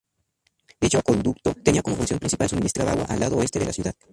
Dicho 0.79 0.97
acueducto 0.97 1.53
tenía 1.53 1.83
como 1.83 1.95
función 1.97 2.17
principal 2.17 2.49
suministrar 2.49 2.87
agua 2.89 3.05
al 3.07 3.19
lado 3.19 3.37
Oeste 3.37 3.59
de 3.59 3.65
la 3.67 3.73
ciudad. 3.73 3.93